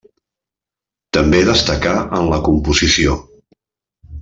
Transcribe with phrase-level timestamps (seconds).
[1.17, 3.17] També destacà en la composició.